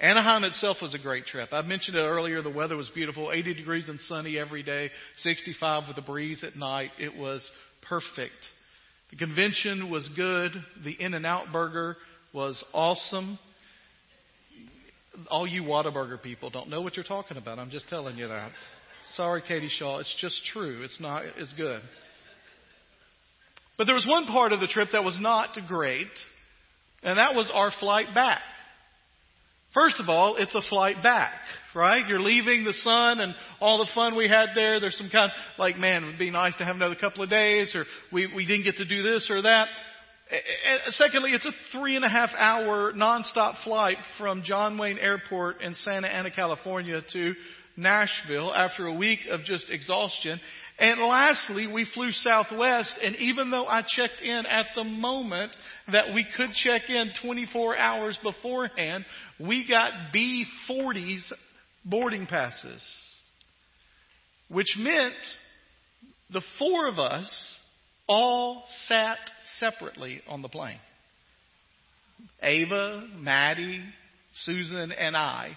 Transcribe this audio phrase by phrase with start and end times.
[0.00, 1.48] Anaheim itself was a great trip.
[1.52, 2.40] I mentioned it earlier.
[2.40, 6.54] The weather was beautiful 80 degrees and sunny every day, 65 with a breeze at
[6.54, 6.90] night.
[7.00, 7.44] It was
[7.88, 8.36] perfect.
[9.10, 10.52] The convention was good.
[10.84, 11.96] The In N Out burger
[12.32, 13.38] was awesome.
[15.30, 17.58] All you Whataburger people don't know what you're talking about.
[17.58, 18.52] I'm just telling you that.
[19.14, 19.98] Sorry, Katie Shaw.
[19.98, 20.82] It's just true.
[20.84, 21.80] It's not as good.
[23.76, 26.06] But there was one part of the trip that was not great,
[27.02, 28.42] and that was our flight back.
[29.74, 31.34] First of all, it's a flight back,
[31.74, 32.06] right?
[32.06, 34.80] You're leaving the sun and all the fun we had there.
[34.80, 37.28] There's some kind of like, man, it would be nice to have another couple of
[37.28, 39.68] days, or we, we didn't get to do this or that.
[40.88, 45.74] Secondly, it's a three and a half hour nonstop flight from John Wayne Airport in
[45.74, 47.34] Santa Ana, California to
[47.76, 50.40] Nashville after a week of just exhaustion.
[50.78, 55.56] And lastly, we flew Southwest, and even though I checked in at the moment
[55.90, 59.04] that we could check in 24 hours beforehand,
[59.40, 61.32] we got B40s
[61.84, 62.80] boarding passes.
[64.48, 65.14] Which meant
[66.30, 67.58] the four of us
[68.08, 69.18] all sat
[69.58, 70.78] separately on the plane.
[72.40, 73.82] Ava, Maddie,
[74.42, 75.56] Susan, and I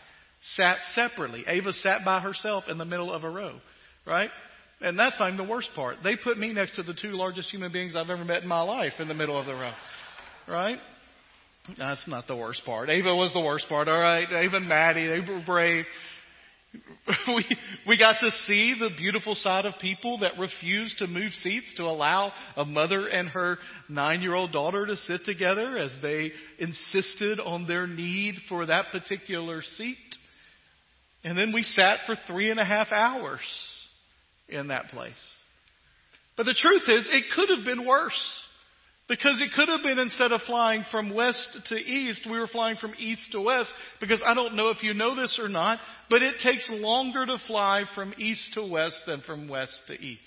[0.55, 1.43] sat separately.
[1.47, 3.59] Ava sat by herself in the middle of a row,
[4.05, 4.31] right?
[4.81, 5.97] And that's not even the worst part.
[6.03, 8.61] They put me next to the two largest human beings I've ever met in my
[8.61, 9.73] life in the middle of the row,
[10.47, 10.77] right?
[11.77, 12.89] That's not the worst part.
[12.89, 14.27] Ava was the worst part, all right?
[14.31, 15.85] Ava and Maddie, they were brave.
[17.27, 17.45] we,
[17.87, 21.83] we got to see the beautiful side of people that refused to move seats to
[21.83, 23.57] allow a mother and her
[23.89, 28.85] nine year old daughter to sit together as they insisted on their need for that
[28.91, 29.97] particular seat.
[31.23, 33.41] And then we sat for three and a half hours
[34.51, 35.13] in that place.
[36.37, 38.19] But the truth is, it could have been worse.
[39.07, 42.77] Because it could have been instead of flying from west to east, we were flying
[42.77, 43.69] from east to west.
[43.99, 47.37] Because I don't know if you know this or not, but it takes longer to
[47.45, 50.21] fly from east to west than from west to east.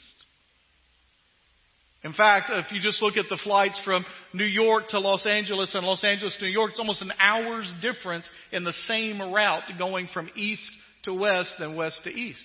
[2.05, 4.05] In fact, if you just look at the flights from
[4.35, 7.73] New York to Los Angeles and Los Angeles to New York, it's almost an hour's
[7.81, 10.71] difference in the same route going from east
[11.05, 12.45] to west than west to east.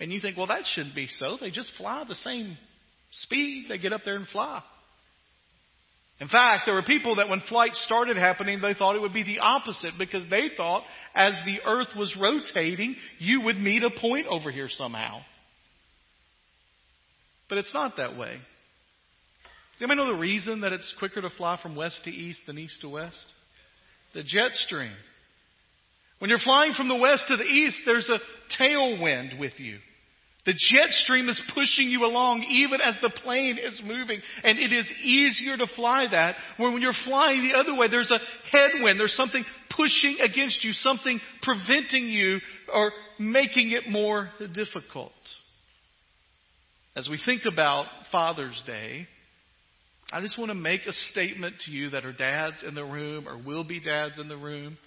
[0.00, 1.36] And you think, well, that shouldn't be so.
[1.40, 2.56] They just fly the same
[3.10, 3.66] speed.
[3.68, 4.62] They get up there and fly.
[6.20, 9.22] In fact, there were people that when flights started happening, they thought it would be
[9.22, 10.82] the opposite because they thought
[11.14, 15.20] as the earth was rotating, you would meet a point over here somehow.
[17.48, 18.36] But it's not that way.
[19.78, 22.58] Does anybody know the reason that it's quicker to fly from west to east than
[22.58, 23.16] east to west?
[24.12, 24.92] The jet stream.
[26.18, 28.18] When you're flying from the west to the east, there's a
[28.60, 29.78] tailwind with you.
[30.48, 34.18] The jet stream is pushing you along even as the plane is moving.
[34.42, 36.36] And it is easier to fly that.
[36.56, 38.18] Where when you're flying the other way, there's a
[38.50, 38.98] headwind.
[38.98, 39.44] There's something
[39.76, 42.38] pushing against you, something preventing you
[42.72, 45.12] or making it more difficult.
[46.96, 49.06] As we think about Father's Day,
[50.10, 53.28] I just want to make a statement to you that are dads in the room
[53.28, 54.78] or will be dads in the room.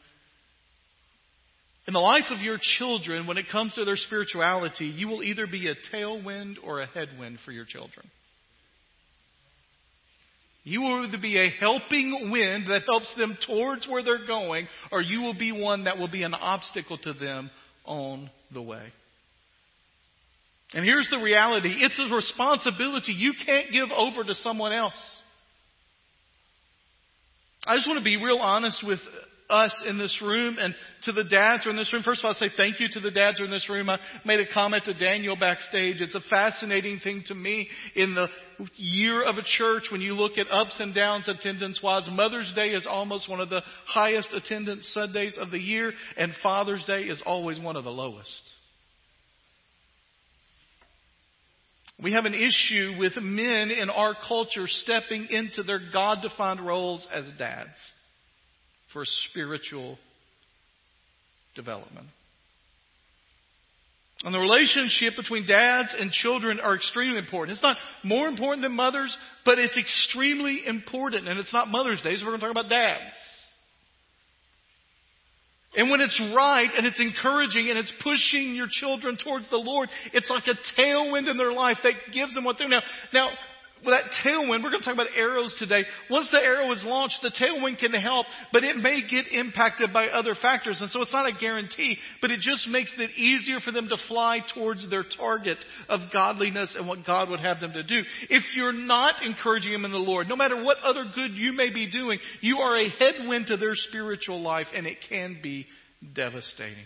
[1.88, 5.48] In the life of your children, when it comes to their spirituality, you will either
[5.48, 8.06] be a tailwind or a headwind for your children.
[10.64, 15.02] You will either be a helping wind that helps them towards where they're going, or
[15.02, 17.50] you will be one that will be an obstacle to them
[17.84, 18.86] on the way.
[20.74, 24.94] And here's the reality it's a responsibility you can't give over to someone else.
[27.66, 29.00] I just want to be real honest with
[29.52, 30.74] us in this room and
[31.04, 32.04] to the dads who are in this room.
[32.04, 33.90] First of all, I say thank you to the dads who are in this room.
[33.90, 36.00] I made a comment to Daniel backstage.
[36.00, 38.28] It's a fascinating thing to me in the
[38.76, 42.08] year of a church when you look at ups and downs attendance wise.
[42.10, 46.86] Mother's Day is almost one of the highest attendance Sundays of the year and Father's
[46.86, 48.42] Day is always one of the lowest.
[52.02, 57.08] We have an issue with men in our culture stepping into their God defined roles
[57.14, 57.70] as dads
[58.94, 59.98] for spiritual
[61.56, 62.08] development.
[64.24, 67.58] And the relationship between dads and children are extremely important.
[67.58, 69.16] It's not more important than mothers,
[69.46, 71.28] but it's extremely important.
[71.28, 73.16] And it's not Mother's Day, so we're going to talk about dads.
[75.76, 79.90] And when it's right and it's encouraging and it's pushing your children towards the Lord,
[80.14, 82.82] it's like a tailwind in their life that gives them what they're now.
[83.14, 83.30] Now,
[83.90, 85.84] that tailwind, we're going to talk about arrows today.
[86.10, 90.08] Once the arrow is launched, the tailwind can help, but it may get impacted by
[90.08, 90.78] other factors.
[90.82, 93.98] And so it's not a guarantee, but it just makes it easier for them to
[94.08, 95.58] fly towards their target
[95.90, 98.02] of godliness and what God would have them to do.
[98.30, 101.74] If you're not encouraging them in the Lord, no matter what other good you may
[101.74, 105.66] be doing, you are a headwind to their spiritual life and it can be
[106.16, 106.86] devastating.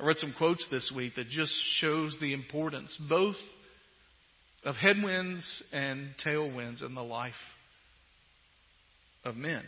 [0.00, 3.36] I read some quotes this week that just shows the importance both
[4.64, 7.34] of headwinds and tailwinds in the life
[9.24, 9.62] of men.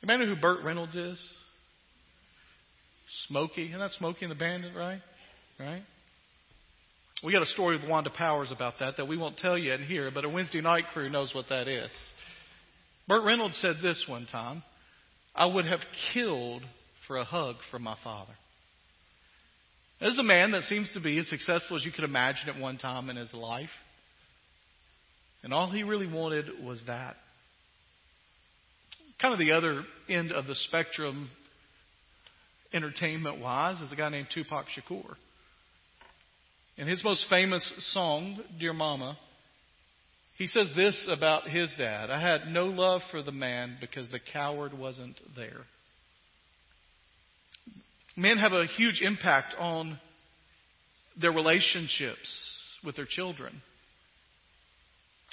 [0.00, 1.18] You know who Burt Reynolds is?
[3.28, 3.66] Smokey.
[3.66, 5.00] Isn't that Smokey and the Bandit, right?
[5.60, 5.82] Right?
[7.24, 9.84] We got a story with Wanda Powers about that that we won't tell you in
[9.84, 11.90] here, but a Wednesday night crew knows what that is.
[13.06, 14.62] Burt Reynolds said this one time
[15.34, 15.80] I would have
[16.12, 16.62] killed
[17.06, 18.32] for a hug from my father.
[20.02, 22.76] Is a man that seems to be as successful as you could imagine at one
[22.76, 23.70] time in his life.
[25.44, 27.14] And all he really wanted was that.
[29.20, 31.30] Kind of the other end of the spectrum,
[32.74, 35.14] entertainment wise, is a guy named Tupac Shakur.
[36.76, 39.16] In his most famous song, Dear Mama,
[40.36, 44.18] he says this about his dad I had no love for the man because the
[44.32, 45.60] coward wasn't there.
[48.16, 49.98] Men have a huge impact on
[51.20, 52.48] their relationships
[52.84, 53.62] with their children.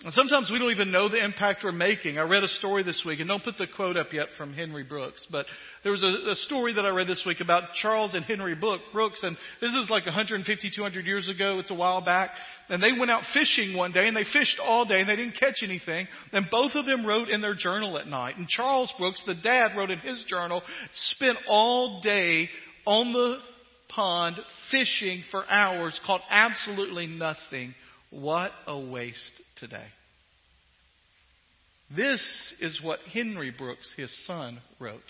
[0.01, 2.17] And sometimes we don't even know the impact we're making.
[2.17, 4.83] I read a story this week, and don't put the quote up yet from Henry
[4.83, 5.45] Brooks, but
[5.83, 9.23] there was a, a story that I read this week about Charles and Henry Brooks,
[9.23, 11.59] and this is like 150, 200 years ago.
[11.59, 12.29] It's a while back.
[12.69, 15.37] And they went out fishing one day, and they fished all day, and they didn't
[15.37, 16.07] catch anything.
[16.31, 18.37] And both of them wrote in their journal at night.
[18.37, 20.61] And Charles Brooks, the dad, wrote in his journal,
[20.93, 22.47] spent all day
[22.85, 23.37] on the
[23.89, 24.37] pond
[24.71, 27.73] fishing for hours, caught absolutely nothing.
[28.11, 29.87] What a waste today.
[31.95, 35.01] This is what Henry Brooks, his son, wrote.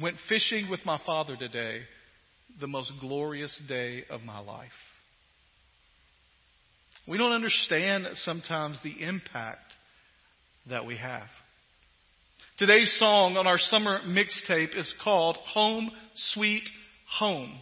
[0.00, 1.82] Went fishing with my father today,
[2.60, 4.70] the most glorious day of my life.
[7.06, 9.72] We don't understand sometimes the impact
[10.68, 11.28] that we have.
[12.56, 16.62] Today's song on our summer mixtape is called Home Sweet
[17.18, 17.52] Home.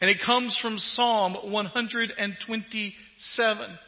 [0.00, 3.78] And it comes from Psalm 127.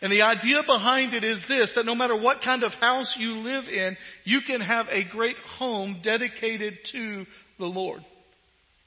[0.00, 3.32] And the idea behind it is this that no matter what kind of house you
[3.32, 7.26] live in, you can have a great home dedicated to
[7.58, 8.00] the Lord.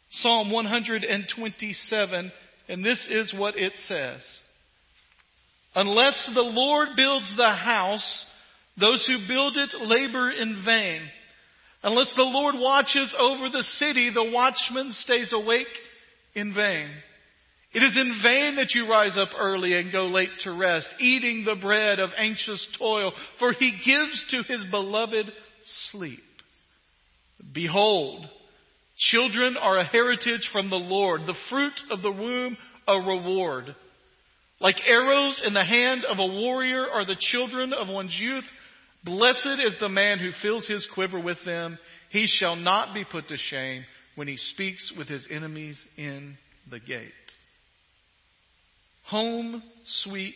[0.10, 2.32] Psalm 127,
[2.70, 4.20] and this is what it says
[5.76, 8.26] Unless the Lord builds the house,
[8.80, 11.02] those who build it labor in vain.
[11.84, 15.68] Unless the Lord watches over the city, the watchman stays awake
[16.34, 16.90] in vain.
[17.74, 21.44] It is in vain that you rise up early and go late to rest, eating
[21.44, 25.32] the bread of anxious toil, for he gives to his beloved
[25.92, 26.20] sleep.
[27.54, 28.26] Behold,
[28.98, 33.76] children are a heritage from the Lord, the fruit of the womb a reward.
[34.60, 38.46] Like arrows in the hand of a warrior are the children of one's youth.
[39.04, 41.78] Blessed is the man who fills his quiver with them.
[42.10, 43.84] He shall not be put to shame
[44.16, 46.38] when he speaks with his enemies in
[46.70, 47.12] the gate.
[49.08, 50.36] Home, sweet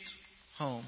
[0.58, 0.86] home.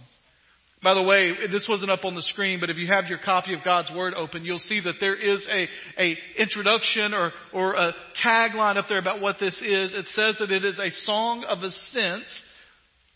[0.81, 3.53] By the way, this wasn't up on the screen, but if you have your copy
[3.53, 5.67] of God's Word open, you'll see that there is a,
[6.01, 7.93] a introduction or, or a
[8.25, 9.93] tagline up there about what this is.
[9.93, 12.23] It says that it is a song of ascent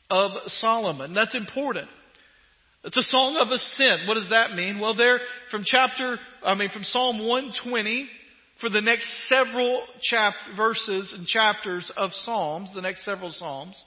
[0.10, 1.14] of Solomon.
[1.14, 1.88] That's important.
[2.84, 4.08] It's a song of ascent.
[4.08, 4.80] What does that mean?
[4.80, 5.20] Well, there
[5.50, 8.10] from chapter, I mean, from Psalm 120
[8.60, 13.82] for the next several chap- verses and chapters of Psalms, the next several Psalms,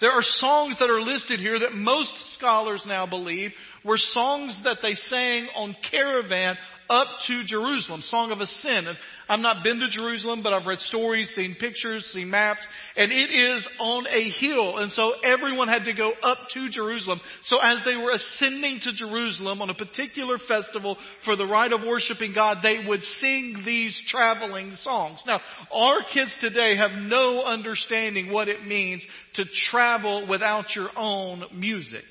[0.00, 3.50] there are songs that are listed here that most scholars now believe
[3.84, 6.56] were songs that they sang on caravan
[6.88, 8.88] up to Jerusalem, Song of Ascent.
[9.28, 12.66] I've not been to Jerusalem, but I've read stories, seen pictures, seen maps,
[12.96, 14.78] and it is on a hill.
[14.78, 17.20] And so everyone had to go up to Jerusalem.
[17.44, 21.82] So as they were ascending to Jerusalem on a particular festival for the rite of
[21.86, 25.22] worshiping God, they would sing these traveling songs.
[25.26, 25.40] Now,
[25.72, 32.04] our kids today have no understanding what it means to travel without your own music.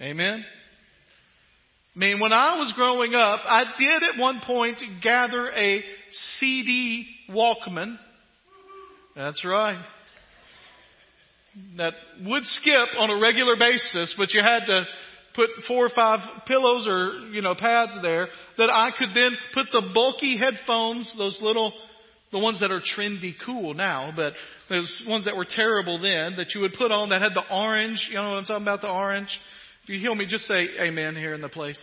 [0.00, 0.44] Amen?
[1.94, 5.82] I mean, when I was growing up, I did at one point gather a
[6.38, 7.98] CD Walkman.
[9.14, 9.84] That's right.
[11.76, 11.92] That
[12.24, 14.86] would skip on a regular basis, but you had to
[15.34, 19.66] put four or five pillows or, you know, pads there that I could then put
[19.70, 21.74] the bulky headphones, those little,
[22.30, 24.32] the ones that are trendy cool now, but
[24.70, 28.08] those ones that were terrible then that you would put on that had the orange,
[28.08, 29.38] you know what I'm talking about, the orange
[29.82, 31.80] if you heal me, just say amen here in the place.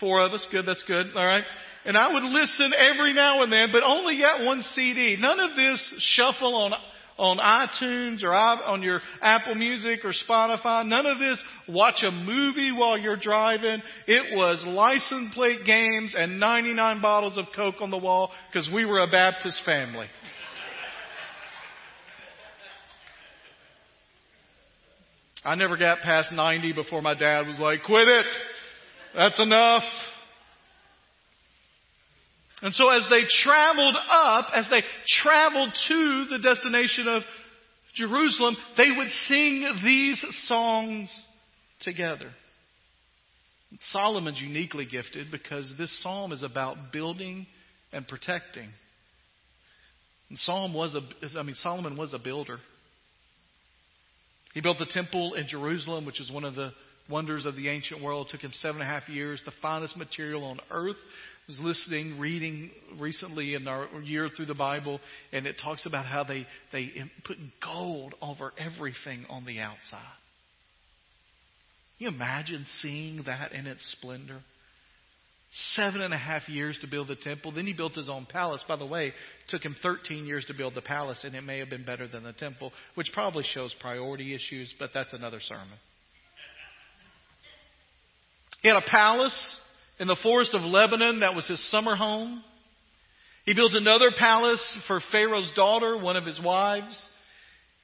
[0.00, 0.46] Four of us.
[0.50, 0.66] Good.
[0.66, 1.06] That's good.
[1.14, 1.44] All right.
[1.84, 5.16] And I would listen every now and then, but only got one CD.
[5.18, 6.72] None of this shuffle on
[7.16, 10.84] on iTunes or on your Apple Music or Spotify.
[10.84, 11.42] None of this.
[11.68, 13.82] Watch a movie while you're driving.
[14.06, 18.84] It was license plate games and 99 bottles of Coke on the wall because we
[18.84, 20.06] were a Baptist family.
[25.44, 28.26] I never got past 90 before my dad was like, quit it.
[29.14, 29.82] That's enough.
[32.62, 34.80] And so as they traveled up, as they
[35.22, 37.22] traveled to the destination of
[37.94, 41.10] Jerusalem, they would sing these songs
[41.80, 42.30] together.
[43.80, 47.46] Solomon's uniquely gifted because this psalm is about building
[47.92, 48.68] and protecting.
[50.30, 52.58] And Psalm was a, I mean, Solomon was a builder.
[54.54, 56.72] He built the temple in Jerusalem, which is one of the
[57.10, 58.28] wonders of the ancient world.
[58.28, 60.96] It took him seven and a half years, the finest material on earth.
[60.96, 65.00] I was listening, reading recently in our year through the Bible,
[65.32, 66.92] and it talks about how they, they
[67.26, 70.00] put gold over everything on the outside.
[71.98, 74.40] Can you imagine seeing that in its splendor?
[75.74, 77.52] Seven and a half years to build the temple.
[77.52, 78.64] Then he built his own palace.
[78.66, 79.14] By the way, it
[79.48, 82.24] took him 13 years to build the palace, and it may have been better than
[82.24, 85.78] the temple, which probably shows priority issues, but that's another sermon.
[88.62, 89.56] He had a palace
[90.00, 92.42] in the forest of Lebanon that was his summer home.
[93.44, 97.00] He built another palace for Pharaoh's daughter, one of his wives.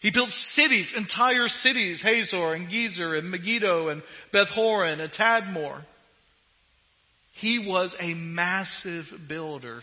[0.01, 5.83] He built cities, entire cities, Hazor and Gezer and Megiddo and Beth Horon and Tadmor.
[7.35, 9.81] He was a massive builder,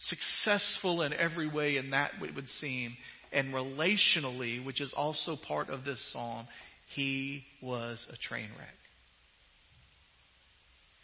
[0.00, 2.96] successful in every way in that it would seem.
[3.32, 6.46] And relationally, which is also part of this psalm,
[6.94, 8.68] he was a train wreck.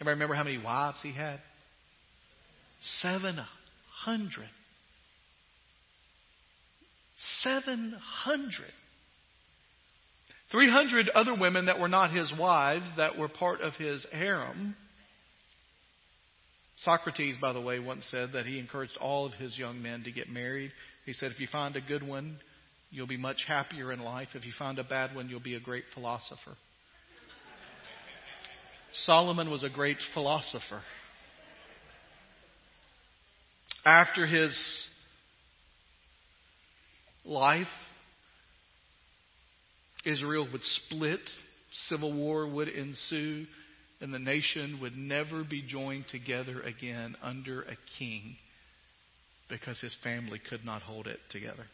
[0.01, 1.39] Anybody remember how many wives he had?
[3.01, 4.49] 700.
[7.43, 8.51] 700.
[10.51, 14.77] 300 other women that were not his wives, that were part of his harem.
[16.85, 20.13] Socrates, by the way, once said that he encouraged all of his young men to
[20.13, 20.73] get married.
[21.07, 22.39] He said, if you find a good one,
[22.91, 24.29] you'll be much happier in life.
[24.35, 26.57] If you find a bad one, you'll be a great philosopher.
[29.05, 30.83] Solomon was a great philosopher.
[33.87, 34.57] After his
[37.25, 37.67] life,
[40.05, 41.21] Israel would split,
[41.89, 43.47] civil war would ensue,
[44.03, 48.35] and the nation would never be joined together again under a king
[49.49, 51.65] because his family could not hold it together.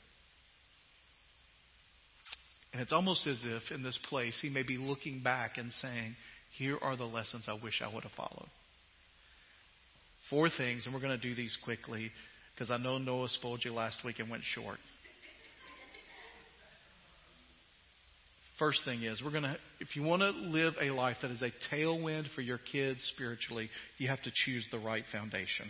[2.73, 6.16] And it's almost as if in this place he may be looking back and saying,
[6.58, 8.49] Here are the lessons I wish I would have followed.
[10.28, 12.11] Four things, and we're going to do these quickly
[12.54, 14.76] because I know Noah spoiled you last week and went short.
[18.58, 21.42] First thing is, we're going to, if you want to live a life that is
[21.42, 25.66] a tailwind for your kids spiritually, you have to choose the right foundation.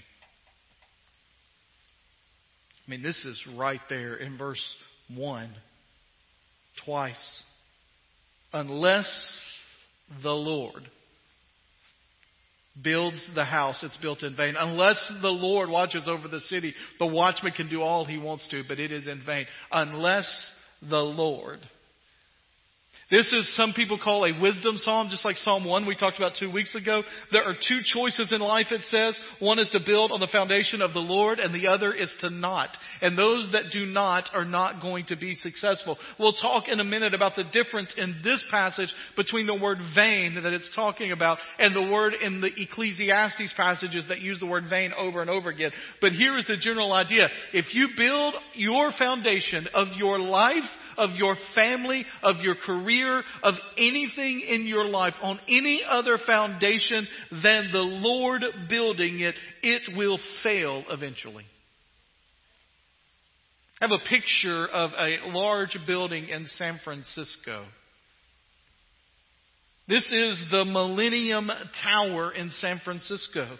[2.87, 4.63] I mean, this is right there in verse
[5.15, 5.51] 1,
[6.87, 7.43] twice.
[8.55, 9.09] Unless
[10.23, 10.83] the Lord
[12.83, 14.55] builds the house, it's built in vain.
[14.59, 18.63] Unless the Lord watches over the city, the watchman can do all he wants to,
[18.67, 19.45] but it is in vain.
[19.71, 20.53] Unless
[20.89, 21.59] the Lord.
[23.11, 26.33] This is some people call a wisdom psalm, just like Psalm 1 we talked about
[26.39, 27.03] two weeks ago.
[27.33, 29.19] There are two choices in life, it says.
[29.39, 32.29] One is to build on the foundation of the Lord, and the other is to
[32.29, 32.69] not.
[33.01, 35.97] And those that do not are not going to be successful.
[36.19, 40.35] We'll talk in a minute about the difference in this passage between the word vain
[40.35, 44.65] that it's talking about and the word in the Ecclesiastes passages that use the word
[44.69, 45.71] vain over and over again.
[46.03, 47.29] But here is the general idea.
[47.55, 53.55] If you build your foundation of your life of your family, of your career, of
[53.79, 60.19] anything in your life on any other foundation than the Lord building it, it will
[60.43, 61.45] fail eventually.
[63.81, 67.65] I have a picture of a large building in San Francisco.
[69.87, 71.49] This is the Millennium
[71.83, 73.57] Tower in San Francisco.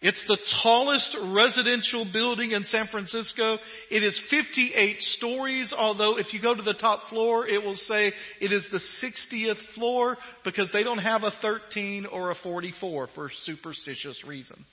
[0.00, 3.58] It's the tallest residential building in San Francisco.
[3.90, 8.12] It is 58 stories, although if you go to the top floor, it will say
[8.40, 13.30] it is the 60th floor because they don't have a 13 or a 44 for
[13.44, 14.64] superstitious reasons.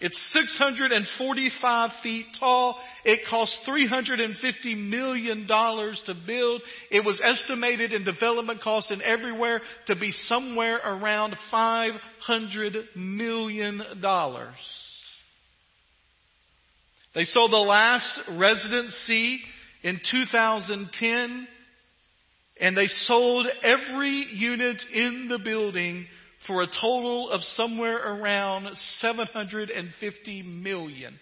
[0.00, 2.80] It's 645 feet tall.
[3.04, 6.62] It cost $350 million to build.
[6.90, 13.82] It was estimated in development cost and everywhere to be somewhere around $500 million.
[17.14, 19.40] They sold the last residency
[19.82, 21.48] in 2010,
[22.60, 26.06] and they sold every unit in the building
[26.46, 31.18] for a total of somewhere around 750 million.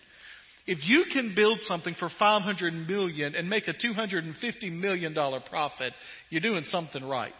[0.67, 5.93] If you can build something for 500 million and make a 250 million dollar profit,
[6.29, 7.33] you're doing something right.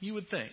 [0.00, 0.50] You would think.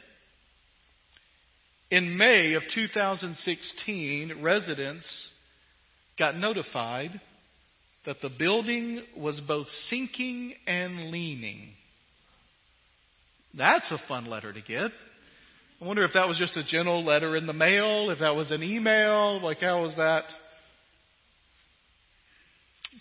[1.90, 5.32] In May of 2016, residents
[6.18, 7.20] got notified
[8.06, 11.70] that the building was both sinking and leaning.
[13.56, 14.92] That's a fun letter to get.
[15.84, 18.52] I wonder if that was just a general letter in the mail, if that was
[18.52, 20.24] an email, like how was that?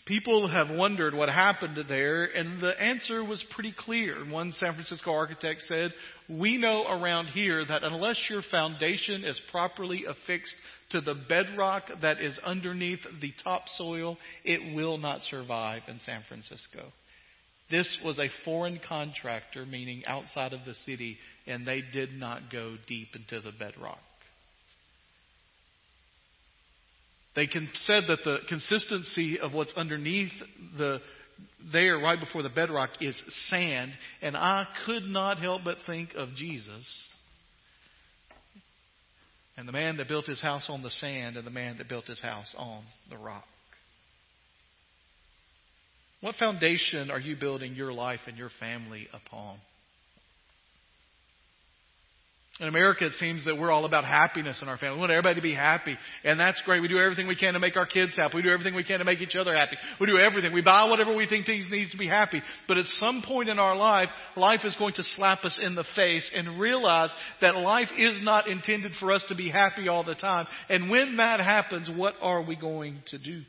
[0.04, 4.16] People have wondered what happened there, and the answer was pretty clear.
[4.28, 5.92] One San Francisco architect said,
[6.28, 10.56] We know around here that unless your foundation is properly affixed
[10.90, 16.90] to the bedrock that is underneath the topsoil, it will not survive in San Francisco.
[17.72, 22.76] This was a foreign contractor, meaning outside of the city, and they did not go
[22.86, 23.98] deep into the bedrock.
[27.34, 30.32] They said that the consistency of what's underneath
[30.76, 31.00] the
[31.72, 36.28] there right before the bedrock is sand, and I could not help but think of
[36.36, 36.86] Jesus
[39.56, 42.06] and the man that built his house on the sand and the man that built
[42.06, 43.44] his house on the rock.
[46.22, 49.58] What foundation are you building your life and your family upon?
[52.60, 54.96] In America, it seems that we're all about happiness in our family.
[54.96, 55.96] We want everybody to be happy.
[56.22, 56.80] And that's great.
[56.80, 58.36] We do everything we can to make our kids happy.
[58.36, 59.76] We do everything we can to make each other happy.
[59.98, 60.52] We do everything.
[60.52, 62.40] We buy whatever we think needs to be happy.
[62.68, 65.84] But at some point in our life, life is going to slap us in the
[65.96, 70.14] face and realize that life is not intended for us to be happy all the
[70.14, 70.46] time.
[70.68, 73.42] And when that happens, what are we going to do?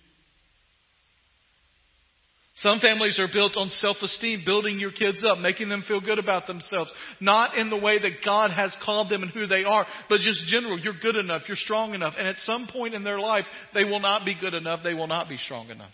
[2.58, 6.46] Some families are built on self-esteem, building your kids up, making them feel good about
[6.46, 6.92] themselves.
[7.20, 10.46] Not in the way that God has called them and who they are, but just
[10.46, 10.80] general.
[10.80, 11.42] You're good enough.
[11.48, 12.14] You're strong enough.
[12.16, 14.82] And at some point in their life, they will not be good enough.
[14.84, 15.92] They will not be strong enough.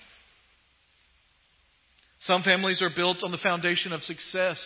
[2.23, 4.61] Some families are built on the foundation of success.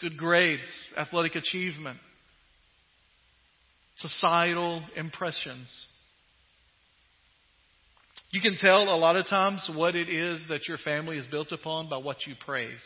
[0.00, 0.62] Good grades,
[0.96, 1.98] athletic achievement,
[3.98, 5.68] societal impressions.
[8.30, 11.50] You can tell a lot of times what it is that your family is built
[11.50, 12.84] upon by what you praise,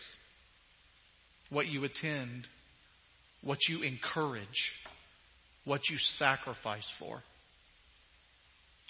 [1.50, 2.46] what you attend,
[3.42, 4.46] what you encourage,
[5.64, 7.22] what you sacrifice for.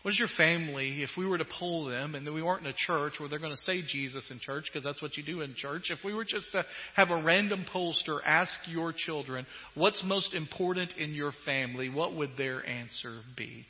[0.02, 2.76] What is your family, if we were to poll them and we weren't in a
[2.76, 5.54] church where they're going to say Jesus in church, because that's what you do in
[5.56, 10.34] church, if we were just to have a random pollster ask your children, what's most
[10.34, 13.64] important in your family, what would their answer be?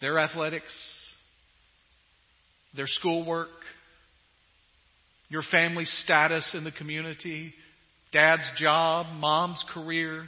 [0.00, 0.74] Their athletics,
[2.74, 3.48] their schoolwork,
[5.28, 7.52] your family status in the community,
[8.12, 10.24] dad's job, mom's career.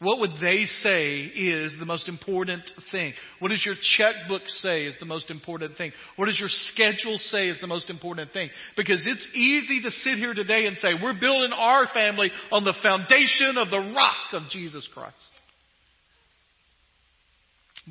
[0.00, 3.12] What would they say is the most important thing?
[3.38, 5.92] What does your checkbook say is the most important thing?
[6.16, 8.48] What does your schedule say is the most important thing?
[8.78, 12.74] Because it's easy to sit here today and say, we're building our family on the
[12.82, 15.16] foundation of the rock of Jesus Christ.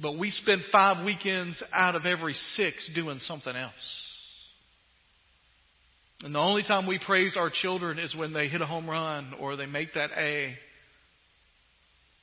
[0.02, 3.74] But we spend five weekends out of every six doing something else.
[6.24, 9.34] And the only time we praise our children is when they hit a home run
[9.40, 10.56] or they make that A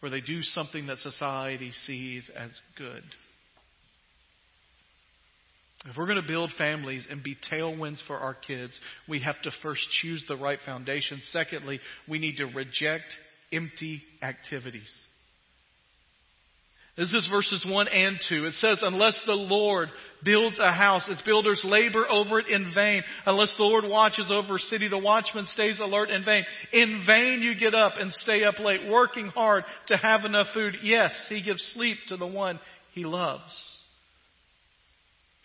[0.02, 3.02] or they do something that society sees as good.
[5.86, 9.50] If we're going to build families and be tailwinds for our kids, we have to
[9.62, 11.20] first choose the right foundation.
[11.30, 13.04] Secondly, we need to reject
[13.52, 14.90] empty activities.
[16.96, 18.46] This is verses 1 and 2.
[18.46, 19.90] It says, Unless the Lord
[20.24, 23.02] builds a house, its builders labor over it in vain.
[23.26, 26.44] Unless the Lord watches over a city, the watchman stays alert in vain.
[26.72, 30.76] In vain you get up and stay up late, working hard to have enough food.
[30.82, 32.58] Yes, he gives sleep to the one
[32.92, 33.75] he loves.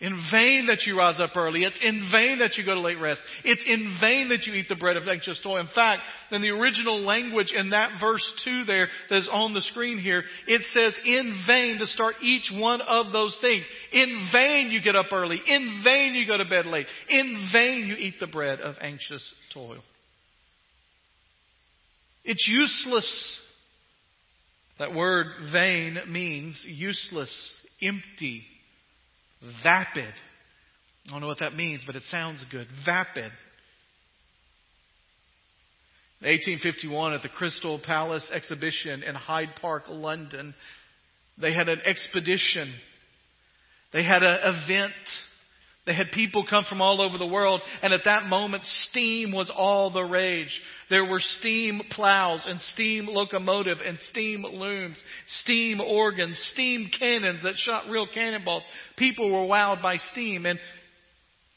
[0.02, 1.62] In vain that you rise up early.
[1.62, 3.20] It's in vain that you go to late rest.
[3.44, 5.60] It's in vain that you eat the bread of anxious toil.
[5.60, 9.60] In fact, in the original language in that verse 2 there that is on the
[9.60, 13.64] screen here, it says in vain to start each one of those things.
[13.92, 15.40] In vain you get up early.
[15.46, 16.86] In vain you go to bed late.
[17.08, 19.22] In vain you eat the bread of anxious
[19.54, 19.84] toil.
[22.24, 23.38] It's useless.
[24.80, 27.32] That word vain means useless,
[27.80, 28.46] empty,
[29.62, 30.12] Vapid.
[31.08, 32.66] I don't know what that means, but it sounds good.
[32.84, 33.32] Vapid.
[36.20, 40.54] 1851 at the Crystal Palace exhibition in Hyde Park, London,
[41.40, 42.72] They had an expedition.
[43.92, 44.92] They had an event.
[45.84, 49.50] They had people come from all over the world, and at that moment, steam was
[49.52, 50.60] all the rage.
[50.90, 55.02] There were steam plows and steam locomotive and steam looms,
[55.42, 58.62] steam organs, steam cannons that shot real cannonballs.
[58.96, 60.60] People were wowed by steam, and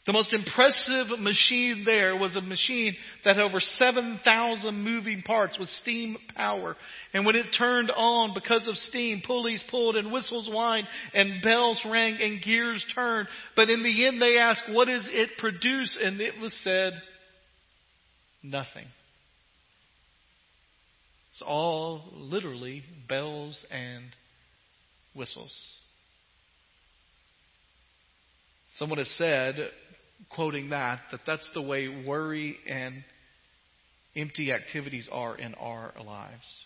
[0.05, 5.67] the most impressive machine there was a machine that had over 7,000 moving parts with
[5.69, 6.75] steam power.
[7.13, 11.83] And when it turned on because of steam, pulleys pulled and whistles whined and bells
[11.89, 13.27] rang and gears turned.
[13.55, 15.97] But in the end they asked, what does it produce?
[15.99, 16.93] And it was said,
[18.43, 18.85] nothing.
[21.31, 24.05] It's all literally bells and
[25.15, 25.51] whistles.
[28.77, 29.55] Someone has said
[30.33, 33.03] quoting that, that that's the way worry and
[34.15, 36.64] empty activities are in our lives.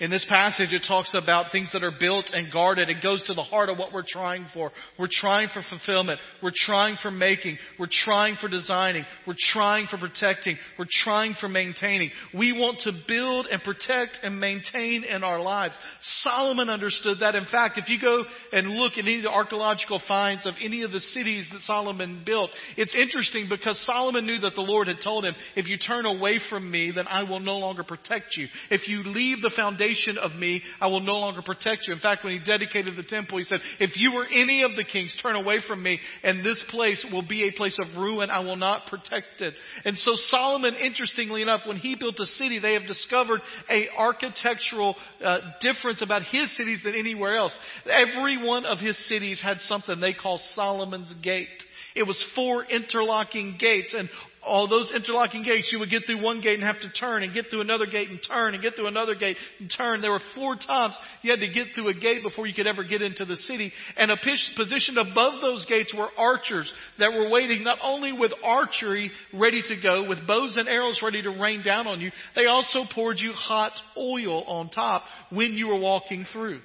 [0.00, 2.88] In this passage, it talks about things that are built and guarded.
[2.88, 4.70] It goes to the heart of what we're trying for.
[4.96, 6.20] We're trying for fulfillment.
[6.40, 7.58] We're trying for making.
[7.80, 9.04] We're trying for designing.
[9.26, 10.56] We're trying for protecting.
[10.78, 12.10] We're trying for maintaining.
[12.32, 15.74] We want to build and protect and maintain in our lives.
[16.22, 17.34] Solomon understood that.
[17.34, 18.22] In fact, if you go
[18.52, 22.22] and look at any of the archaeological finds of any of the cities that Solomon
[22.24, 26.06] built, it's interesting because Solomon knew that the Lord had told him, if you turn
[26.06, 28.46] away from me, then I will no longer protect you.
[28.70, 29.77] If you leave the foundation
[30.20, 31.94] of me, I will no longer protect you.
[31.94, 34.84] In fact, when he dedicated the temple, he said, if you were any of the
[34.84, 38.30] kings, turn away from me, and this place will be a place of ruin.
[38.30, 39.54] I will not protect it.
[39.84, 44.96] And so Solomon, interestingly enough, when he built a city, they have discovered a architectural
[45.24, 47.56] uh, difference about his cities than anywhere else.
[47.86, 51.48] Every one of his cities had something they call Solomon's Gate.
[51.94, 54.08] It was four interlocking gates, and
[54.48, 57.32] all those interlocking gates, you would get through one gate and have to turn and
[57.34, 60.00] get through another gate and turn and get through another gate and turn.
[60.00, 62.82] There were four times you had to get through a gate before you could ever
[62.82, 63.72] get into the city.
[63.96, 64.16] And a
[64.56, 69.74] positioned above those gates were archers that were waiting not only with archery ready to
[69.82, 73.32] go, with bows and arrows ready to rain down on you, they also poured you
[73.32, 76.60] hot oil on top when you were walking through.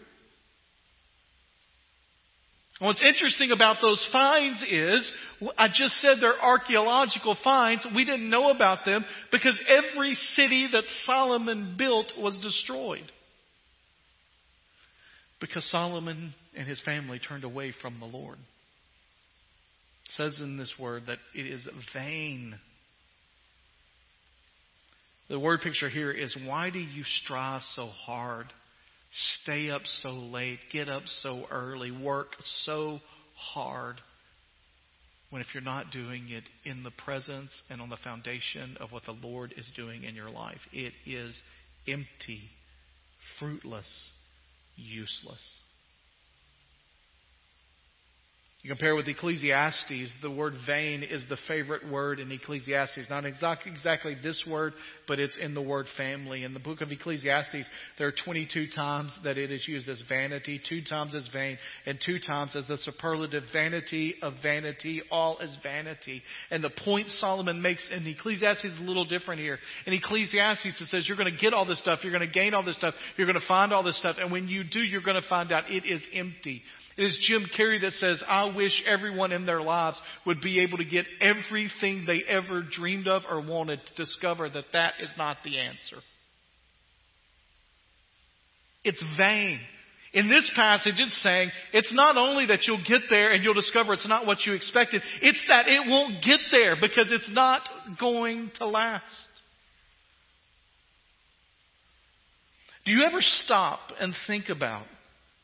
[2.79, 5.11] And what's interesting about those finds is,
[5.57, 7.85] I just said they're archaeological finds.
[7.95, 13.11] We didn't know about them because every city that Solomon built was destroyed.
[15.39, 18.37] Because Solomon and his family turned away from the Lord.
[20.05, 22.55] It says in this word that it is vain.
[25.29, 28.47] The word picture here is why do you strive so hard?
[29.41, 32.29] Stay up so late, get up so early, work
[32.63, 32.99] so
[33.35, 33.95] hard,
[35.29, 39.03] when if you're not doing it in the presence and on the foundation of what
[39.05, 41.35] the Lord is doing in your life, it is
[41.87, 42.41] empty,
[43.39, 44.11] fruitless,
[44.75, 45.39] useless.
[48.63, 53.09] You compare with Ecclesiastes, the word vain is the favorite word in Ecclesiastes.
[53.09, 54.71] Not exactly, exactly this word,
[55.05, 56.45] but it's in the word family.
[56.45, 60.61] In the book of Ecclesiastes, there are 22 times that it is used as vanity,
[60.69, 65.01] two times as vain, and two times as the superlative vanity of vanity.
[65.11, 66.21] All is vanity.
[66.49, 69.59] And the point Solomon makes in Ecclesiastes is a little different here.
[69.85, 72.53] In Ecclesiastes, it says you're going to get all this stuff, you're going to gain
[72.53, 75.01] all this stuff, you're going to find all this stuff, and when you do, you're
[75.01, 76.61] going to find out it is empty.
[76.97, 80.77] It is Jim Carrey that says, I wish everyone in their lives would be able
[80.77, 85.37] to get everything they ever dreamed of or wanted to discover that that is not
[85.43, 85.97] the answer.
[88.83, 89.59] It's vain.
[90.13, 93.93] In this passage, it's saying it's not only that you'll get there and you'll discover
[93.93, 97.61] it's not what you expected, it's that it won't get there because it's not
[97.99, 99.03] going to last.
[102.85, 104.85] Do you ever stop and think about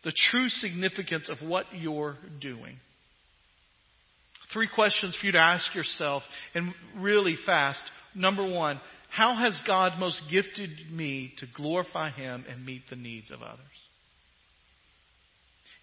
[0.03, 2.77] the true significance of what you're doing.
[4.53, 6.23] Three questions for you to ask yourself,
[6.55, 7.83] and really fast.
[8.15, 13.29] Number one, how has God most gifted me to glorify Him and meet the needs
[13.31, 13.59] of others?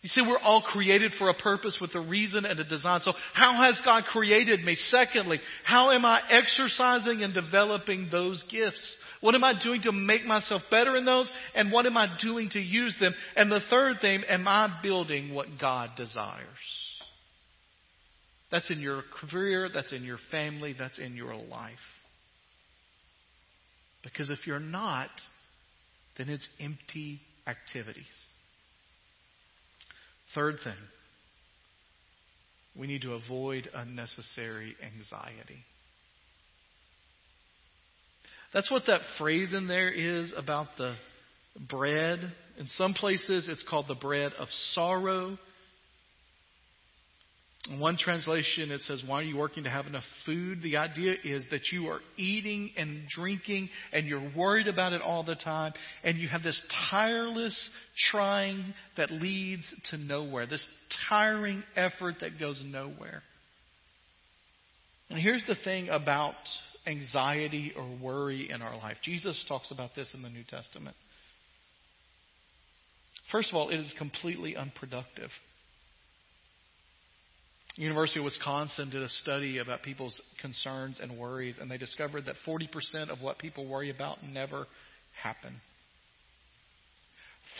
[0.02, 3.00] You see, we're all created for a purpose with a reason and a design.
[3.00, 4.76] So, how has God created me?
[4.76, 8.96] Secondly, how am I exercising and developing those gifts?
[9.20, 11.30] What am I doing to make myself better in those?
[11.54, 13.14] And what am I doing to use them?
[13.34, 16.44] And the third thing, am I building what God desires?
[18.52, 21.74] That's in your career, that's in your family, that's in your life.
[24.04, 25.10] Because if you're not,
[26.16, 28.04] then it's empty activities.
[30.34, 30.74] Third thing,
[32.78, 35.64] we need to avoid unnecessary anxiety.
[38.52, 40.94] That's what that phrase in there is about the
[41.68, 42.20] bread.
[42.58, 45.38] In some places, it's called the bread of sorrow.
[47.68, 50.62] In one translation, it says, Why are you working to have enough food?
[50.62, 55.24] The idea is that you are eating and drinking and you're worried about it all
[55.24, 55.72] the time,
[56.04, 57.70] and you have this tireless
[58.10, 60.66] trying that leads to nowhere, this
[61.08, 63.22] tiring effort that goes nowhere.
[65.10, 66.34] And here's the thing about
[66.86, 70.96] anxiety or worry in our life Jesus talks about this in the New Testament.
[73.32, 75.30] First of all, it is completely unproductive.
[77.76, 82.36] University of Wisconsin did a study about people's concerns and worries, and they discovered that
[82.46, 84.66] 40% of what people worry about never
[85.22, 85.54] happen.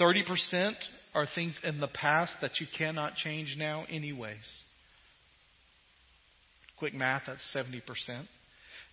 [0.01, 0.73] 30%
[1.15, 4.37] are things in the past that you cannot change now, anyways.
[6.79, 7.83] Quick math, that's 70%.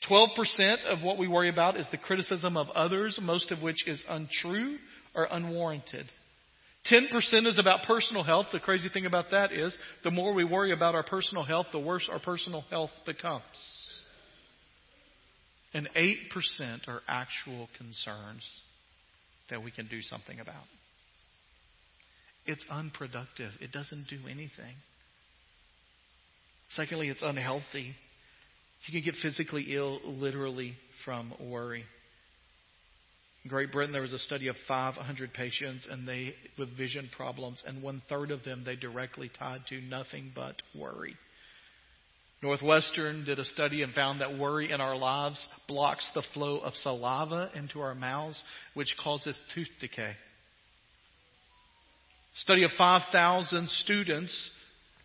[0.10, 4.04] 12% of what we worry about is the criticism of others, most of which is
[4.10, 4.78] untrue
[5.16, 6.06] or unwarranted.
[6.92, 8.48] 10% is about personal health.
[8.52, 11.80] The crazy thing about that is the more we worry about our personal health, the
[11.80, 13.44] worse our personal health becomes.
[15.74, 18.48] And 8% are actual concerns
[19.50, 20.66] that we can do something about.
[22.46, 24.76] It's unproductive, it doesn't do anything.
[26.72, 27.96] Secondly, it's unhealthy.
[28.86, 30.74] You can get physically ill literally
[31.06, 31.86] from worry.
[33.48, 37.84] Great Britain, there was a study of 500 patients and they with vision problems, and
[37.84, 41.16] one third of them they directly tied to nothing but worry.
[42.42, 46.74] Northwestern did a study and found that worry in our lives blocks the flow of
[46.76, 48.42] saliva into our mouths,
[48.74, 50.14] which causes tooth decay.
[52.38, 54.52] Study of 5,000 students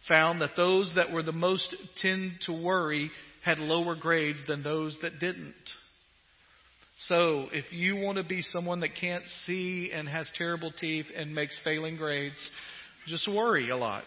[0.09, 3.11] found that those that were the most tend to worry
[3.44, 5.55] had lower grades than those that didn't.
[7.02, 11.32] So, if you want to be someone that can't see and has terrible teeth and
[11.32, 12.50] makes failing grades,
[13.06, 14.04] just worry a lot.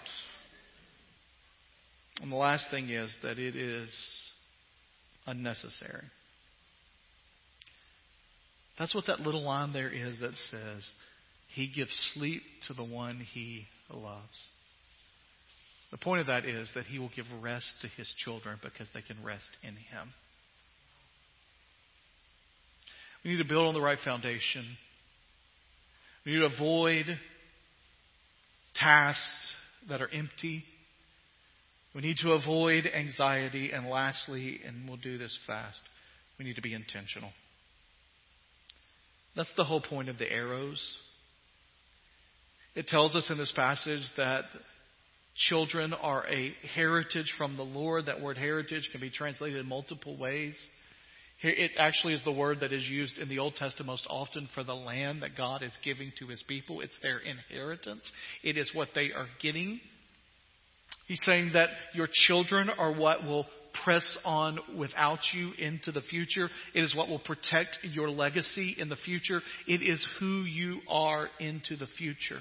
[2.22, 3.90] And the last thing is that it is
[5.26, 6.04] unnecessary.
[8.78, 10.90] That's what that little line there is that says,
[11.54, 14.38] He gives sleep to the one He loves.
[15.92, 19.02] The point of that is that He will give rest to His children because they
[19.02, 20.10] can rest in Him.
[23.24, 24.66] We need to build on the right foundation.
[26.26, 27.06] We need to avoid
[28.76, 29.54] tasks
[29.90, 30.64] that are empty.
[31.94, 33.72] We need to avoid anxiety.
[33.72, 35.82] And lastly, and we'll do this fast,
[36.40, 37.32] we need to be intentional.
[39.36, 40.82] That's the whole point of the arrows.
[42.76, 44.44] It tells us in this passage that
[45.36, 48.06] children are a heritage from the Lord.
[48.06, 50.56] That word heritage can be translated in multiple ways.
[51.44, 54.64] It actually is the word that is used in the Old Testament most often for
[54.64, 56.82] the land that God is giving to his people.
[56.82, 58.12] It's their inheritance,
[58.44, 59.80] it is what they are getting.
[61.08, 63.46] He's saying that your children are what will
[63.84, 66.48] press on without you into the future.
[66.74, 69.42] It is what will protect your legacy in the future.
[69.68, 72.40] It is who you are into the future.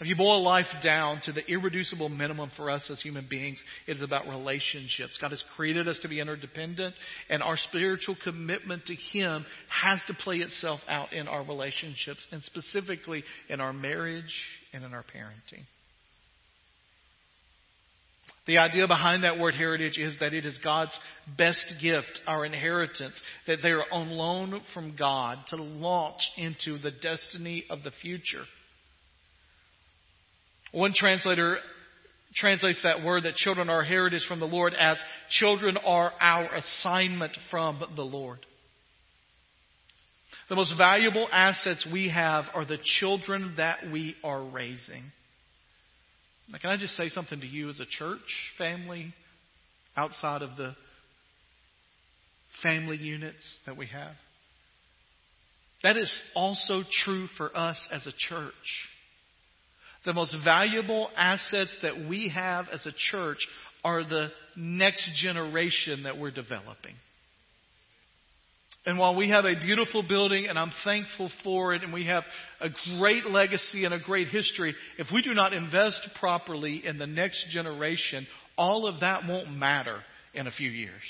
[0.00, 3.96] If you boil life down to the irreducible minimum for us as human beings, it
[3.96, 5.18] is about relationships.
[5.20, 6.94] God has created us to be interdependent,
[7.28, 12.42] and our spiritual commitment to Him has to play itself out in our relationships, and
[12.44, 14.32] specifically in our marriage
[14.72, 15.64] and in our parenting.
[18.46, 20.98] The idea behind that word heritage is that it is God's
[21.36, 26.92] best gift, our inheritance, that they are on loan from God to launch into the
[26.92, 28.44] destiny of the future.
[30.72, 31.58] One translator
[32.34, 34.98] translates that word that children are heritage from the Lord as
[35.30, 38.38] children are our assignment from the Lord.
[40.48, 45.04] The most valuable assets we have are the children that we are raising.
[46.50, 48.20] Now, can I just say something to you as a church
[48.56, 49.12] family
[49.96, 50.74] outside of the
[52.62, 54.14] family units that we have?
[55.84, 58.52] That is also true for us as a church.
[60.08, 63.46] The most valuable assets that we have as a church
[63.84, 66.94] are the next generation that we're developing.
[68.86, 72.22] And while we have a beautiful building and I'm thankful for it and we have
[72.58, 77.06] a great legacy and a great history, if we do not invest properly in the
[77.06, 79.98] next generation, all of that won't matter
[80.32, 81.02] in a few years.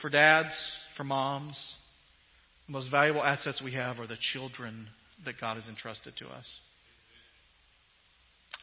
[0.00, 0.54] For dads,
[0.96, 1.62] for moms,
[2.68, 4.86] the most valuable assets we have are the children
[5.24, 6.44] that God has entrusted to us.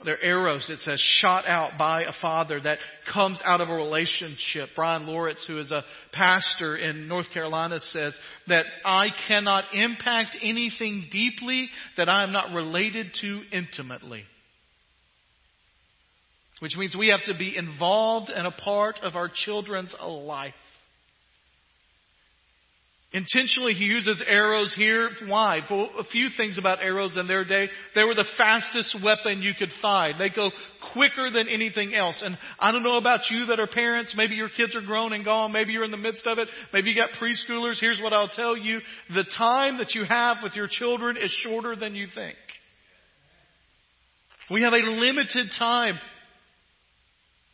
[0.03, 2.79] They're arrows, it says, shot out by a father that
[3.13, 4.69] comes out of a relationship.
[4.75, 11.05] Bryan Loritts, who is a pastor in North Carolina, says that I cannot impact anything
[11.11, 14.23] deeply that I am not related to intimately.
[16.59, 20.53] Which means we have to be involved and a part of our children's life.
[23.15, 25.09] Intentionally, he uses arrows here.
[25.25, 25.61] Why?
[25.69, 27.69] For a few things about arrows in their day.
[27.95, 30.19] They were the fastest weapon you could find.
[30.19, 30.51] They go
[30.91, 32.21] quicker than anything else.
[32.21, 34.15] And I don't know about you that are parents.
[34.17, 35.53] Maybe your kids are grown and gone.
[35.53, 36.49] Maybe you're in the midst of it.
[36.73, 37.79] Maybe you got preschoolers.
[37.79, 38.81] Here's what I'll tell you.
[39.13, 42.35] The time that you have with your children is shorter than you think.
[44.51, 45.97] We have a limited time.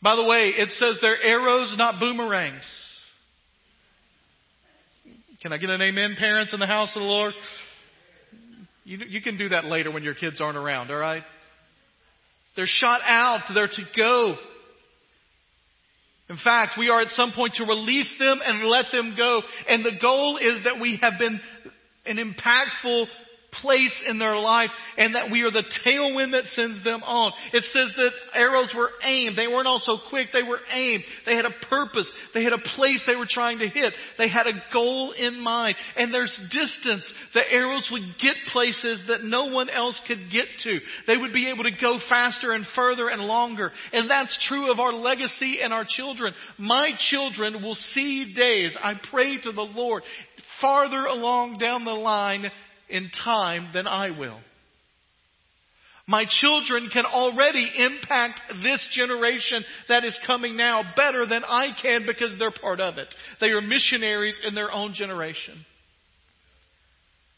[0.02, 2.64] By the way, it says they're arrows, not boomerangs.
[5.42, 7.34] Can I get an amen, parents in the house of the Lord?
[8.84, 11.24] You, you can do that later when your kids aren't around, all right?
[12.56, 14.36] They're shot out, they're to go.
[16.30, 19.42] In fact, we are at some point to release them and let them go.
[19.68, 21.40] And the goal is that we have been
[22.06, 23.06] an impactful
[23.62, 27.34] place in their life and that we are the tailwind that sends them on.
[27.54, 29.38] It says that arrows were aimed.
[29.38, 30.28] They weren't all so quick.
[30.34, 31.04] They were aimed.
[31.26, 32.12] They had a purpose.
[32.34, 33.94] They had a place they were trying to hit.
[34.18, 35.76] They had a goal in mind.
[35.98, 37.12] And there's distance.
[37.34, 40.80] The arrows would get places that no one else could get to.
[41.08, 43.72] They would be able to go faster and further and longer.
[43.94, 46.34] And that's true of our legacy and our children.
[46.58, 50.04] My children will see days, I pray to the Lord,
[50.62, 52.50] farther along down the line
[52.92, 54.40] in time than I will.
[56.08, 62.06] My children can already impact this generation that is coming now better than I can
[62.06, 63.08] because they're part of it.
[63.40, 65.66] They are missionaries in their own generation.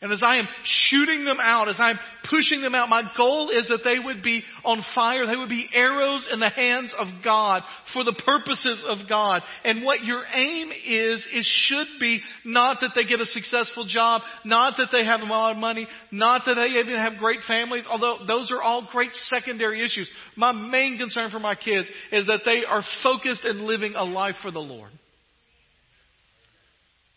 [0.04, 1.98] And as I am shooting them out, as I'm
[2.30, 5.26] pushing them out, my goal is that they would be on fire.
[5.26, 7.64] They would be arrows in the hands of God
[7.94, 9.44] for the purposes of God.
[9.64, 14.24] And what your aim is, is should be not that they get a successful job,
[14.44, 17.88] not that they have a lot of money, not that they even have great families,
[17.90, 20.12] although those are all great secondary issues.
[20.36, 24.36] My main concern for my kids is that they are focused and living a life
[24.42, 24.92] for the Lord.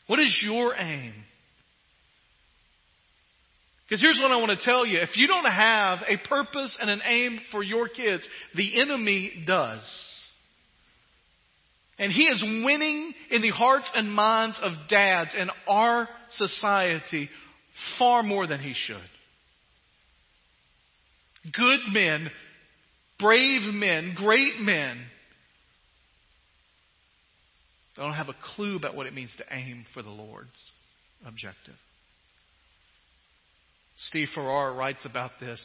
[0.07, 1.15] What is your aim?
[3.89, 4.99] Because here's what I want to tell you.
[4.99, 9.83] If you don't have a purpose and an aim for your kids, the enemy does.
[11.99, 17.31] And he is winning in the hearts and minds of dads in our society
[17.99, 18.97] far more than he should.
[21.53, 22.29] Good men,
[23.21, 24.99] brave men, great men
[27.97, 30.71] don't have a clue about what it means to aim for the Lord's
[31.25, 31.75] objective.
[33.99, 35.61] Steve Farrar writes about this,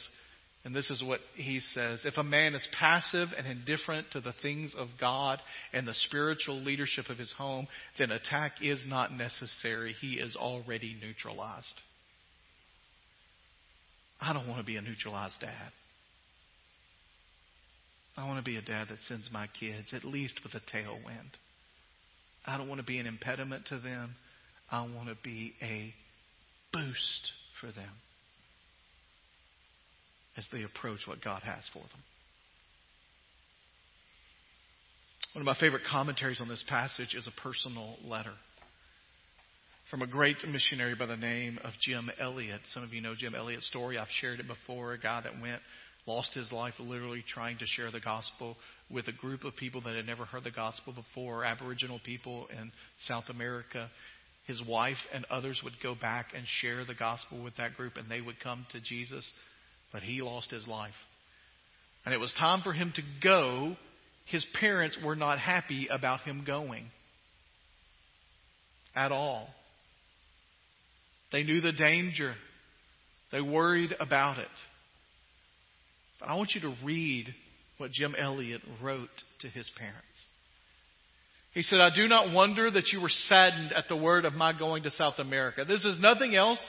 [0.64, 2.02] and this is what he says.
[2.04, 5.40] If a man is passive and indifferent to the things of God
[5.72, 7.66] and the spiritual leadership of his home,
[7.98, 9.94] then attack is not necessary.
[10.00, 11.66] He is already neutralized.
[14.20, 15.72] I don't want to be a neutralized dad.
[18.16, 21.32] I want to be a dad that sends my kids at least with a tailwind.
[22.46, 24.14] I don't want to be an impediment to them.
[24.70, 25.92] I want to be a
[26.72, 27.90] boost for them
[30.36, 32.02] as they approach what God has for them.
[35.34, 38.34] One of my favorite commentaries on this passage is a personal letter
[39.90, 42.60] from a great missionary by the name of Jim Elliot.
[42.72, 43.98] Some of you know Jim Elliot's story.
[43.98, 44.92] I've shared it before.
[44.92, 45.60] A guy that went,
[46.06, 48.56] lost his life literally trying to share the gospel
[48.90, 52.72] with a group of people that had never heard the gospel before, Aboriginal people in
[53.06, 53.90] South America.
[54.46, 58.10] His wife and others would go back and share the gospel with that group, and
[58.10, 59.30] they would come to Jesus
[59.92, 60.94] but he lost his life.
[62.04, 63.76] And it was time for him to go.
[64.26, 66.86] His parents were not happy about him going
[68.94, 69.48] at all.
[71.32, 72.34] They knew the danger.
[73.30, 74.48] They worried about it.
[76.20, 77.34] But I want you to read
[77.78, 79.08] what Jim Elliot wrote
[79.40, 80.06] to his parents.
[81.54, 84.56] He said, I do not wonder that you were saddened at the word of my
[84.56, 85.64] going to South America.
[85.66, 86.60] This is nothing else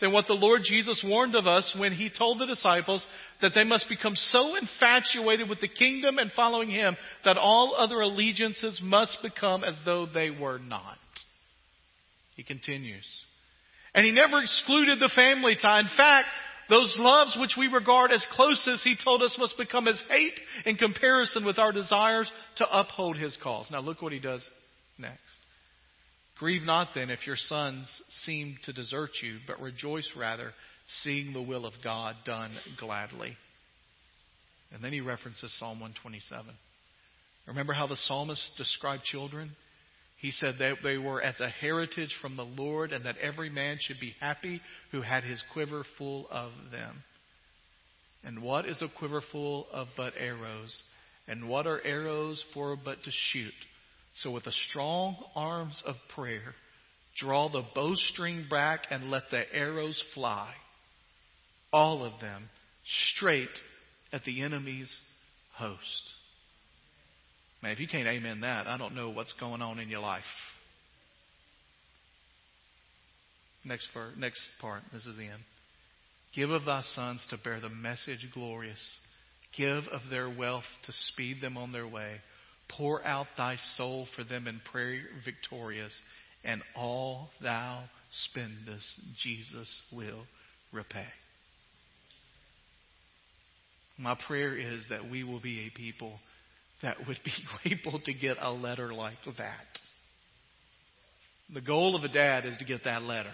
[0.00, 3.04] than what the Lord Jesus warned of us when he told the disciples
[3.42, 8.00] that they must become so infatuated with the kingdom and following him that all other
[8.00, 10.96] allegiances must become as though they were not.
[12.36, 13.06] He continues.
[13.94, 15.80] And he never excluded the family tie.
[15.80, 16.28] In fact,
[16.70, 20.76] those loves which we regard as closest, he told us, must become as hate in
[20.76, 23.68] comparison with our desires to uphold his cause.
[23.70, 24.48] Now look what he does
[24.96, 25.20] next.
[26.40, 27.86] Grieve not then if your sons
[28.24, 30.52] seem to desert you, but rejoice rather,
[31.02, 33.36] seeing the will of God done gladly.
[34.72, 36.46] And then he references Psalm 127.
[37.46, 39.50] Remember how the psalmist described children?
[40.18, 43.76] He said that they were as a heritage from the Lord and that every man
[43.78, 44.62] should be happy
[44.92, 47.02] who had his quiver full of them.
[48.24, 50.82] And what is a quiver full of but arrows?
[51.28, 53.52] And what are arrows for but to shoot?
[54.22, 56.54] So with the strong arms of prayer,
[57.18, 60.52] draw the bowstring back and let the arrows fly.
[61.72, 62.48] All of them
[63.14, 63.48] straight
[64.12, 64.94] at the enemy's
[65.54, 66.02] host.
[67.62, 70.22] Man, if you can't amen that, I don't know what's going on in your life.
[73.64, 74.82] Next part, next part.
[74.92, 75.42] This is the end.
[76.34, 78.80] Give of thy sons to bear the message glorious.
[79.56, 82.16] Give of their wealth to speed them on their way.
[82.76, 85.92] Pour out thy soul for them in prayer victorious,
[86.44, 88.86] and all thou spendest,
[89.22, 90.22] Jesus will
[90.72, 91.06] repay.
[93.98, 96.18] My prayer is that we will be a people
[96.82, 97.32] that would be
[97.70, 99.66] able to get a letter like that.
[101.52, 103.32] The goal of a dad is to get that letter.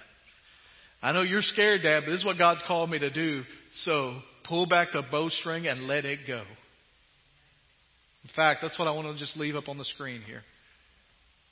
[1.03, 3.43] I know you're scared, Dad, but this is what God's called me to do.
[3.85, 4.19] So
[4.49, 6.43] pull back the bowstring and let it go.
[8.27, 10.43] In fact, that's what I want to just leave up on the screen here.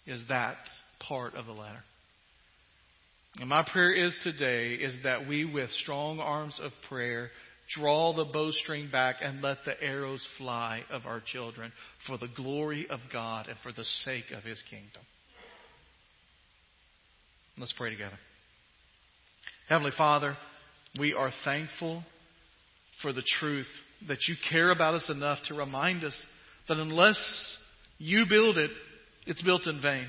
[0.06, 0.56] Is that
[1.06, 1.78] part of the letter.
[3.38, 7.30] And my prayer is today is that we with strong arms of prayer
[7.78, 11.72] draw the bowstring back and let the arrows fly of our children
[12.08, 15.02] for the glory of God and for the sake of His kingdom.
[17.56, 18.18] Let's pray together.
[19.68, 20.36] Heavenly Father,
[20.98, 22.02] we are thankful
[23.00, 23.68] for the truth
[24.08, 26.14] that you care about us enough to remind us
[26.68, 27.18] that unless
[27.98, 28.70] you build it,
[29.26, 30.06] it's built in vain.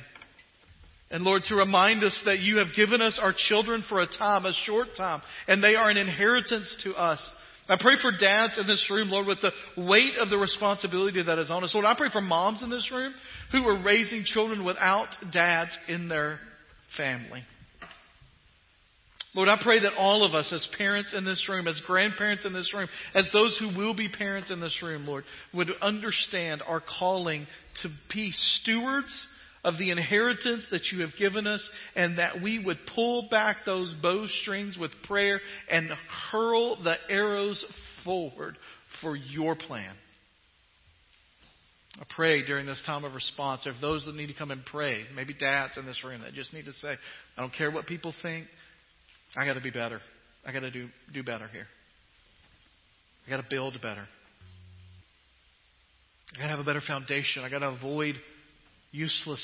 [1.11, 4.45] And Lord, to remind us that you have given us our children for a time,
[4.45, 7.21] a short time, and they are an inheritance to us.
[7.67, 9.51] I pray for dads in this room, Lord, with the
[9.81, 11.73] weight of the responsibility that is on us.
[11.73, 13.13] Lord, I pray for moms in this room
[13.51, 16.39] who are raising children without dads in their
[16.97, 17.43] family.
[19.35, 22.53] Lord, I pray that all of us, as parents in this room, as grandparents in
[22.53, 26.81] this room, as those who will be parents in this room, Lord, would understand our
[26.99, 27.45] calling
[27.83, 29.27] to be stewards
[29.65, 31.67] of the inheritance that you have given us,
[31.97, 35.89] and that we would pull back those bowstrings with prayer and
[36.31, 37.65] hurl the arrows
[38.05, 38.55] forward
[39.01, 39.93] for your plan.
[41.99, 45.03] I pray during this time of response, if those that need to come and pray,
[45.15, 46.89] maybe dads in this room that just need to say,
[47.37, 48.47] I don't care what people think,
[49.35, 49.99] I got to be better.
[50.45, 51.67] I got to do do better here.
[53.25, 54.07] I got to build better.
[56.33, 57.43] I got to have a better foundation.
[57.43, 58.15] I got to avoid
[58.91, 59.43] useless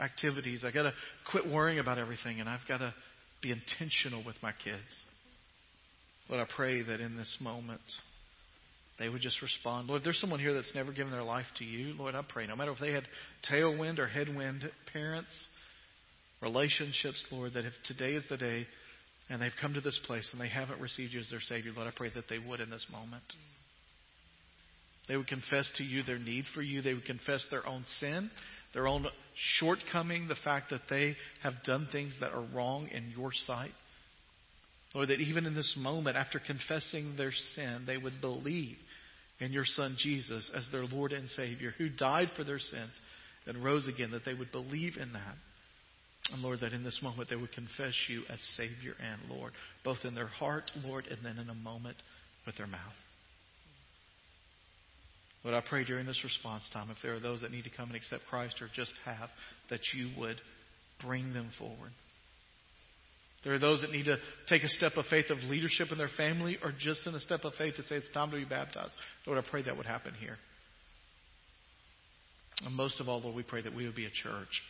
[0.00, 0.64] activities.
[0.64, 0.92] I got to
[1.30, 2.94] quit worrying about everything, and I've got to
[3.42, 4.82] be intentional with my kids.
[6.28, 7.80] Lord, I pray that in this moment
[8.98, 9.88] they would just respond.
[9.88, 12.46] Lord, if there's someone here that's never given their life to you, Lord, I pray,
[12.46, 13.04] no matter if they had
[13.50, 15.30] tailwind or headwind parents,
[16.42, 18.66] relationships, Lord, that if today is the day
[19.28, 21.88] and they've come to this place and they haven't received you as their Savior, Lord,
[21.88, 23.24] I pray that they would in this moment.
[25.08, 26.82] They would confess to you their need for you.
[26.82, 28.30] They would confess their own sin
[28.74, 29.06] their own
[29.58, 33.70] shortcoming, the fact that they have done things that are wrong in your sight.
[34.94, 38.76] Lord, that even in this moment, after confessing their sin, they would believe
[39.40, 42.90] in your Son Jesus as their Lord and Savior, who died for their sins
[43.46, 45.34] and rose again, that they would believe in that.
[46.32, 49.52] And Lord, that in this moment they would confess you as Savior and Lord,
[49.84, 51.96] both in their heart, Lord, and then in a moment
[52.46, 52.80] with their mouth.
[55.44, 57.88] Lord, I pray during this response time, if there are those that need to come
[57.88, 59.30] and accept Christ or just have,
[59.70, 60.36] that you would
[61.00, 61.92] bring them forward.
[63.44, 64.16] There are those that need to
[64.48, 67.44] take a step of faith of leadership in their family or just in a step
[67.44, 68.92] of faith to say it's time to be baptized.
[69.26, 70.36] Lord, I pray that would happen here.
[72.66, 74.62] And most of all, Lord, we pray that we would be a church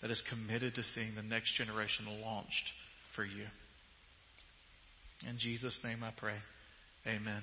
[0.00, 2.72] that is committed to seeing the next generation launched
[3.14, 3.46] for you.
[5.28, 6.36] In Jesus' name I pray.
[7.06, 7.42] Amen.